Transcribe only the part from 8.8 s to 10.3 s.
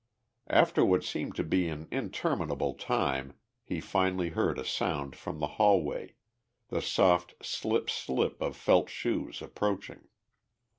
shoes approaching.